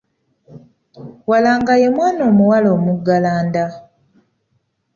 Walaanga 1.29 1.73
ye 1.81 1.87
mwana 1.95 2.21
omuwala 2.31 2.67
omuggalanda 2.77 3.65